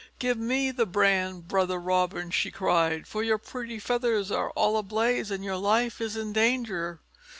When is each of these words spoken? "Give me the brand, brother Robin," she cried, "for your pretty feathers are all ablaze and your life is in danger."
"Give 0.17 0.35
me 0.39 0.71
the 0.71 0.87
brand, 0.87 1.47
brother 1.47 1.79
Robin," 1.79 2.31
she 2.31 2.49
cried, 2.49 3.05
"for 3.05 3.21
your 3.21 3.37
pretty 3.37 3.77
feathers 3.77 4.31
are 4.31 4.49
all 4.55 4.75
ablaze 4.77 5.29
and 5.29 5.43
your 5.43 5.57
life 5.57 6.01
is 6.01 6.17
in 6.17 6.33
danger." 6.33 7.01